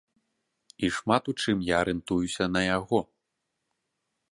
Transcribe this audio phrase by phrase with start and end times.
[0.85, 2.99] І шмат у чым я арыентуюся на яго.